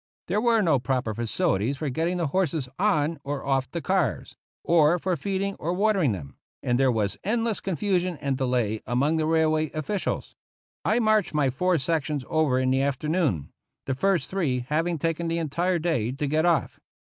[0.27, 4.97] There were no proper facilities for getting the horses on or off the cars, or
[4.97, 9.69] for feeding or watering them; and there was endless confusion and delay among the railway
[9.73, 10.33] officials.
[10.83, 13.51] I marched my four sections over in the afternoon,
[13.85, 16.79] the first three having taken the entire day to get off.